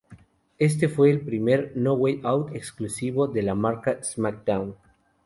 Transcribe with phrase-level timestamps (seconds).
[0.57, 4.75] Este fue el primer No Way Out exclusivo de la marca Smackdown!.